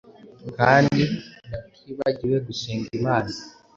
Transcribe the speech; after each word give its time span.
kandi 0.57 1.01
batibagiwe 1.59 2.37
gusenga 2.47 2.87
Imana. 2.99 3.31